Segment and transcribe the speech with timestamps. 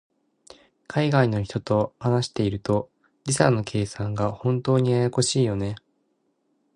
[0.87, 2.89] 海外の人と話していると、
[3.25, 5.75] 時差の計算が本当にややこしいよね。